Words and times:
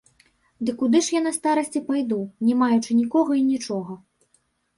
Ды 0.69 0.73
куды 0.79 1.01
ж 1.07 1.13
я 1.17 1.21
на 1.25 1.33
старасці 1.37 1.81
пайду, 1.89 2.17
не 2.49 2.57
маючы 2.63 2.91
нікога 3.01 3.31
і 3.43 3.45
нічога? 3.53 3.93